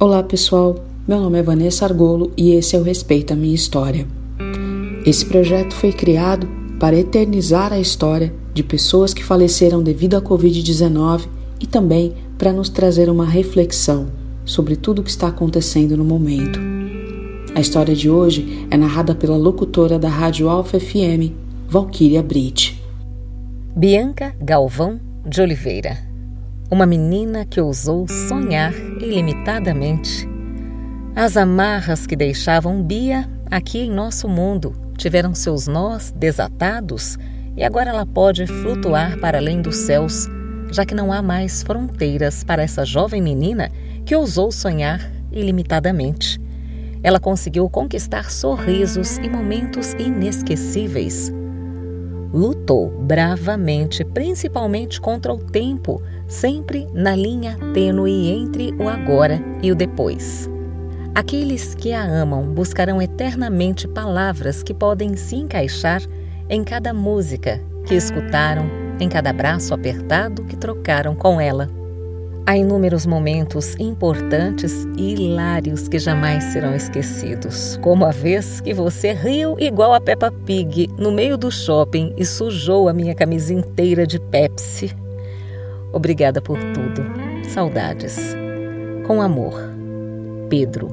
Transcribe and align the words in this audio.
Olá 0.00 0.22
pessoal, 0.22 0.76
meu 1.08 1.20
nome 1.20 1.40
é 1.40 1.42
Vanessa 1.42 1.84
Argolo 1.84 2.30
e 2.36 2.52
esse 2.52 2.76
é 2.76 2.78
o 2.78 2.84
Respeita 2.84 3.34
a 3.34 3.36
Minha 3.36 3.56
História. 3.56 4.06
Esse 5.04 5.26
projeto 5.26 5.74
foi 5.74 5.90
criado 5.90 6.48
para 6.78 6.94
eternizar 6.94 7.72
a 7.72 7.80
história 7.80 8.32
de 8.54 8.62
pessoas 8.62 9.12
que 9.12 9.24
faleceram 9.24 9.82
devido 9.82 10.16
à 10.16 10.22
Covid-19 10.22 11.26
e 11.60 11.66
também 11.66 12.14
para 12.38 12.52
nos 12.52 12.68
trazer 12.68 13.10
uma 13.10 13.26
reflexão 13.26 14.06
sobre 14.44 14.76
tudo 14.76 15.00
o 15.00 15.02
que 15.02 15.10
está 15.10 15.26
acontecendo 15.26 15.96
no 15.96 16.04
momento. 16.04 16.60
A 17.56 17.60
história 17.60 17.96
de 17.96 18.08
hoje 18.08 18.68
é 18.70 18.76
narrada 18.76 19.16
pela 19.16 19.36
locutora 19.36 19.98
da 19.98 20.08
Rádio 20.08 20.48
Alfa 20.48 20.78
FM, 20.78 21.34
Valquíria 21.68 22.22
Brit. 22.22 22.80
Bianca 23.74 24.32
Galvão 24.40 25.00
de 25.26 25.40
Oliveira 25.40 26.07
uma 26.70 26.84
menina 26.84 27.44
que 27.44 27.60
ousou 27.60 28.06
sonhar 28.06 28.72
ilimitadamente. 29.00 30.28
As 31.16 31.36
amarras 31.36 32.06
que 32.06 32.14
deixavam 32.14 32.82
Bia 32.82 33.28
aqui 33.50 33.78
em 33.78 33.90
nosso 33.90 34.28
mundo 34.28 34.74
tiveram 34.96 35.34
seus 35.34 35.66
nós 35.66 36.12
desatados 36.14 37.16
e 37.56 37.64
agora 37.64 37.90
ela 37.90 38.06
pode 38.06 38.46
flutuar 38.46 39.18
para 39.18 39.38
além 39.38 39.62
dos 39.62 39.76
céus, 39.76 40.28
já 40.70 40.84
que 40.84 40.94
não 40.94 41.12
há 41.12 41.22
mais 41.22 41.62
fronteiras 41.62 42.44
para 42.44 42.62
essa 42.62 42.84
jovem 42.84 43.22
menina 43.22 43.70
que 44.04 44.14
ousou 44.14 44.52
sonhar 44.52 45.00
ilimitadamente. 45.32 46.40
Ela 47.02 47.18
conseguiu 47.18 47.68
conquistar 47.70 48.30
sorrisos 48.30 49.18
e 49.18 49.28
momentos 49.28 49.94
inesquecíveis. 49.94 51.32
Lutou 52.32 52.90
bravamente, 52.90 54.04
principalmente 54.04 55.00
contra 55.00 55.32
o 55.32 55.38
tempo 55.38 56.02
sempre 56.26 56.86
na 56.92 57.16
linha 57.16 57.56
tênue 57.72 58.28
entre 58.28 58.74
o 58.78 58.88
agora 58.88 59.40
e 59.62 59.72
o 59.72 59.74
depois. 59.74 60.48
Aqueles 61.14 61.74
que 61.74 61.92
a 61.92 62.02
amam 62.02 62.52
buscarão 62.52 63.00
eternamente 63.00 63.88
palavras 63.88 64.62
que 64.62 64.74
podem 64.74 65.16
se 65.16 65.36
encaixar 65.36 66.02
em 66.48 66.62
cada 66.62 66.92
música 66.92 67.60
que 67.86 67.94
escutaram, 67.94 68.70
em 69.00 69.08
cada 69.08 69.30
abraço 69.30 69.72
apertado 69.72 70.44
que 70.44 70.56
trocaram 70.56 71.14
com 71.14 71.40
ela. 71.40 71.68
Há 72.48 72.56
inúmeros 72.56 73.04
momentos 73.04 73.74
importantes 73.78 74.86
e 74.96 75.12
hilários 75.12 75.86
que 75.86 75.98
jamais 75.98 76.42
serão 76.44 76.74
esquecidos, 76.74 77.76
como 77.82 78.06
a 78.06 78.10
vez 78.10 78.62
que 78.62 78.72
você 78.72 79.12
riu 79.12 79.54
igual 79.58 79.92
a 79.92 80.00
Peppa 80.00 80.32
Pig 80.46 80.88
no 80.96 81.12
meio 81.12 81.36
do 81.36 81.50
shopping 81.50 82.14
e 82.16 82.24
sujou 82.24 82.88
a 82.88 82.94
minha 82.94 83.14
camisa 83.14 83.52
inteira 83.52 84.06
de 84.06 84.18
Pepsi. 84.18 84.96
Obrigada 85.92 86.40
por 86.40 86.56
tudo. 86.72 87.04
Saudades. 87.50 88.34
Com 89.06 89.20
amor. 89.20 89.52
Pedro. 90.48 90.88